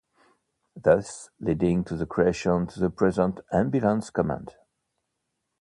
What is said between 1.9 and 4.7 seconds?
the creation to the present Ambulance Command.